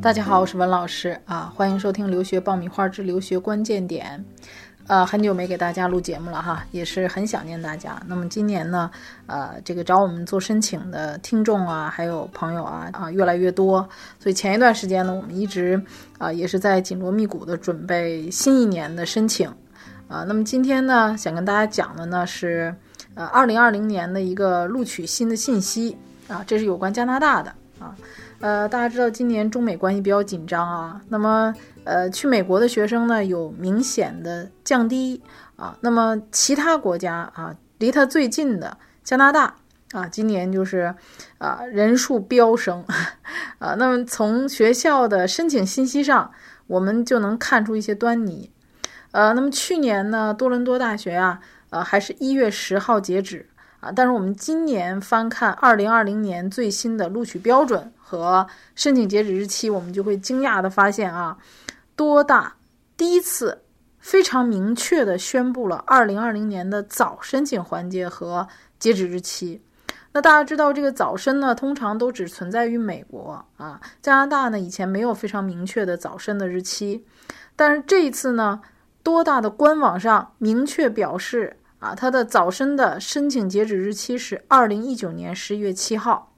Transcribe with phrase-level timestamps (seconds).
[0.00, 4.24] 大家好，我是文老师啊，欢迎收听《留学爆米花之留学关键点》。
[4.86, 8.00] 呃，很久没给大家录节目了哈，也是很想念大家。
[8.06, 8.88] 那么今年呢，
[9.26, 13.86] 呃，这个找我们做申请的听众啊，还有朋友啊啊越来越多，
[14.20, 15.82] 所以前一段时间呢，我们一直
[16.16, 19.48] 啊也是在紧锣密鼓的准备新一年的申请
[20.06, 20.24] 啊。
[20.28, 22.72] 那么今天呢，想跟大家讲的呢是
[23.14, 27.96] 呃二零二零年的一个录取新的信息啊，这是有关加拿大的啊。
[28.40, 31.52] 呃，大家知道今年中美关系比较紧张啊，那么
[31.82, 35.20] 呃，去美国的学生呢有明显的降低
[35.56, 39.56] 啊，那么其他国家啊，离它最近的加拿大
[39.90, 40.94] 啊，今年就是
[41.38, 42.84] 啊人数飙升
[43.58, 46.30] 啊，那么从学校的申请信息上，
[46.68, 48.52] 我们就能看出一些端倪。
[49.10, 53.48] 呃，那么去年呢，多伦多大学啊，呃，还是一月十号截止。
[53.80, 61.38] 啊，但是我们今年翻看二零二零年最新的录取标准和申请截止日期，我们就会惊讶的发现啊，
[61.94, 62.52] 多大
[62.96, 63.62] 第一次
[64.00, 68.48] 非常明确的宣布了二零二零年的早申请环节和
[68.80, 69.62] 截止日期。
[70.10, 77.04] 那大家知道这个早申呢，通常都只存在于美国啊，加拿大呢以前没有非常明确的早申的日期，
[77.54, 78.60] 但是这一次呢，
[79.04, 81.57] 多大的官网上明确表示。
[81.78, 86.34] 啊，它的早申的申请截止日期是二零一九年十一月七号，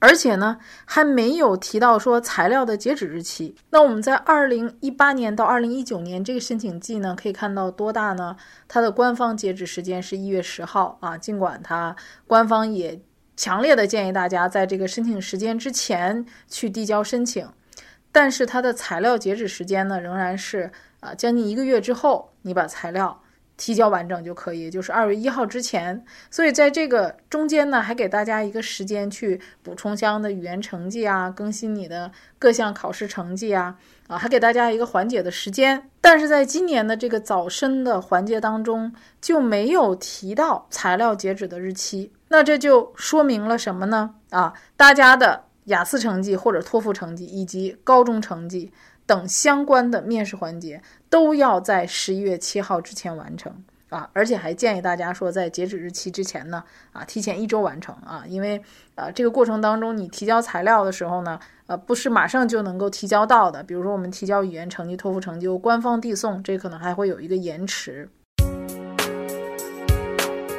[0.00, 3.54] 而且呢还没有提到说材料的截止日期。
[3.70, 8.36] 那我们在二零一八年到二零一九年这个申请季呢，可以看到多大呢？
[8.66, 11.94] 它的官方截止时间是一月十号啊，尽管它
[12.26, 13.00] 官方也
[13.36, 17.48] 强烈的建议大家在这个申请时间之前去递交申请，
[18.10, 23.20] 但是它的材料截止时间呢仍然是啊将近一个月之后，你把材料。
[23.56, 26.04] 提交完整就可以，就是二月一号之前。
[26.30, 33.76] 所以在这个中间呢，还给大家一个时间去补充相应的语言成绩啊，更新你的各项考试成绩啊，
[34.08, 35.90] 啊，还给大家一个缓解的时间。
[36.00, 42.12] 但是在今年的这个早申的环节当中，就没有提到材料截止的日期。
[42.28, 44.14] 那这就说明了什么呢？
[44.30, 48.72] 啊，大家的雅思成绩或者托福成绩以及高中成绩。
[49.06, 53.52] 等相关的面试环节都要在十一月七号之前完成
[53.90, 58.60] 啊，而且还建议大家说，在截止日期之前呢，啊，提前一周完成啊，因为
[58.96, 68.08] 呃，这个过程当中你提交材料的时候呢，呃，不是马上就能够提交到的，比如说我们提交语言成绩、托福成绩，官方递送，这可能还会有一个延迟。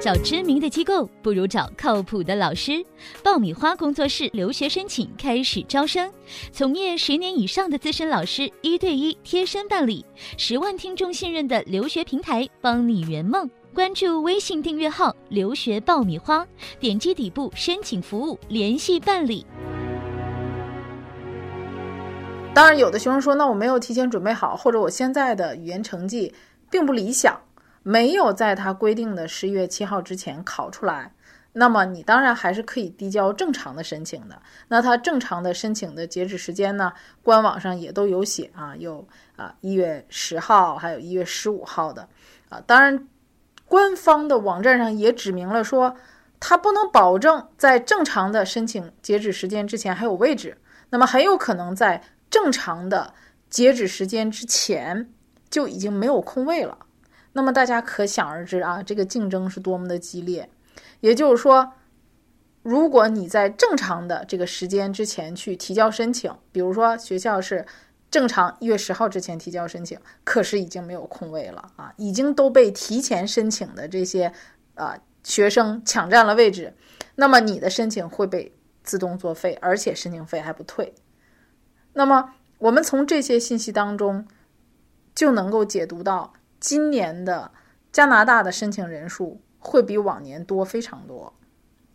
[0.00, 2.82] 找知名的机构不如找靠谱的老师。
[3.22, 6.10] 爆米花工作室留学申请开始招生，
[6.50, 10.02] 从业十年以上的资深老师一对一贴身办理，
[10.38, 13.48] 十万听众信任的留学平台，帮你圆梦。
[13.74, 16.46] 关注微信订阅号“留学爆米花”，
[16.80, 19.44] 点击底部申请服务联系办理。
[22.54, 26.34] 当然，有的学生说：“那我没有提前准备好，或者我现在的语言成绩
[26.70, 27.38] 并不理想。”
[27.82, 31.12] 没有在他规定的十一月七号之前考出来，
[31.52, 34.40] 那么你当然还是可以递交正常的申请的。
[34.68, 36.92] 那他正常的申请的截止时间呢？
[37.22, 42.08] 官网上也都有写啊，有啊一月十号，还有一月十五号的
[42.48, 42.62] 啊。
[42.66, 43.08] 当然，
[43.66, 45.96] 官方的网站上也指明了说，
[46.38, 50.58] 他不能保证在正常的申请截止时间之前还有位置，
[50.90, 53.14] 那么很有可能在正常的
[53.48, 55.10] 截止时间之前
[55.48, 56.78] 就已经没有空位了。
[57.32, 60.50] 那么大家可想而知啊，这个竞争是多么的激烈。
[61.00, 61.72] 也就是说，
[62.62, 67.64] 如果你在正常的这个时间之前去提交申请，比如说学校是
[68.10, 74.32] 正常一月十号之前提交申请，可是已经没有空位了啊，已经都被提前申请的这些
[74.74, 76.74] 啊学生抢占了位置，
[77.14, 78.52] 那么你的申请会被
[78.82, 80.92] 自动作废，而且申请费还不退。
[81.92, 84.26] 那么我们从这些信息当中
[85.14, 86.32] 就能够解读到。
[86.60, 87.50] 今年的
[87.90, 91.32] 加拿大的申请人数会比往年多非常多。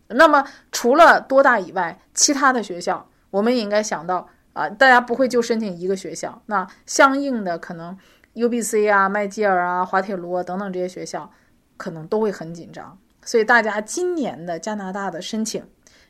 [0.08, 7.96] 那么除了多大以外，其他的学校我们也应该想到啊，大家不会就申请一个学校，那相应的可能
[8.34, 11.30] UBC 啊、麦吉尔啊、滑铁卢等等这些学校
[11.76, 12.98] 可能都会很紧张。
[13.24, 15.64] 所以大家今年的加拿大的申请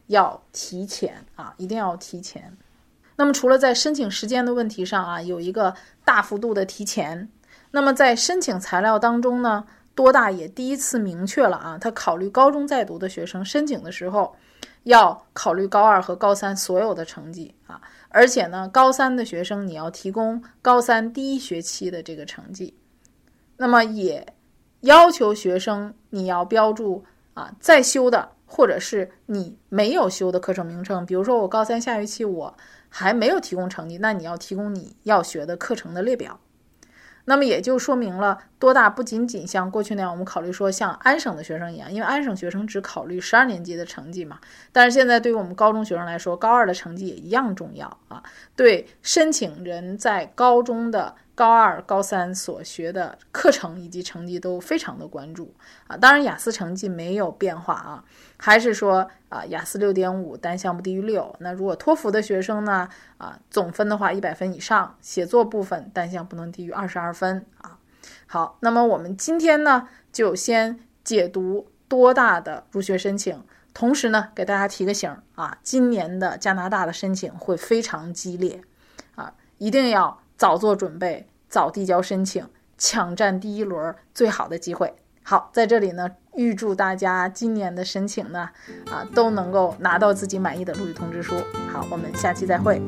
[0.07, 2.57] 要提前啊，一定要提前。
[3.17, 5.75] 那么除了在申请时间的问题上啊，有一个
[6.05, 7.31] 大幅度的提前。
[7.77, 9.63] 那么在申请材料当中呢，
[9.95, 14.35] 多大也第一次明确了啊，他考虑高中在读的学生申请的时候，
[14.85, 17.79] 要考虑高二和高三所有的成绩啊，
[18.09, 22.75] 而且呢，高三的学生你要提供高三第一学期的这个成绩，
[23.59, 24.27] 那么也
[24.81, 32.57] 要求学生你要标注啊在修的或者是你没有修的课程名称，比如说我高三下学期我
[32.89, 36.41] 还没有提供成绩，那你要提供你要学的课程的列表。
[37.27, 44.39] 那么也就说明了多大不仅仅像过去那样，我们考虑说像安省的学生一样，因为安省学生只考虑十二年级的成绩嘛。
[44.73, 48.23] 但是现在对于我们高中学生来说，高二的成绩也一样重要啊。
[48.57, 51.15] 对申请人在高中的。
[51.37, 55.55] 高二、高三所学的课程以及成绩都非常的关注
[55.87, 58.03] 啊，当然雅思成绩没有变化啊，
[58.39, 61.37] 还是说啊雅思六点五单项不低于六。
[61.41, 62.89] 那如果托福的学生呢
[63.19, 67.77] 啊总分的话一百分以上，写作部分单项不能低于二十二分啊。
[68.27, 73.45] 好，那么我们今天呢就先解读多大的入学申请，
[73.75, 78.63] 同时呢给大家提个醒啊，今年的加拿大的申请会非常激烈
[79.17, 80.19] 啊，一定要。
[80.37, 82.47] 早做准备，早递交申请，
[82.77, 84.95] 抢占第一轮最好的机会。
[85.23, 88.51] 好，在这里呢，预祝大家今年的申请呢，
[88.91, 91.35] 啊，都能够拿到自己满意的录取通知书。
[91.73, 92.81] 好，我们下期再会。